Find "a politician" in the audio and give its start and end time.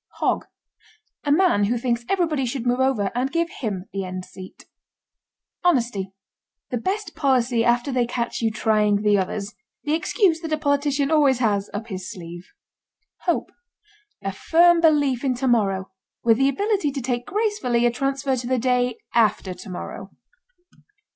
10.53-11.11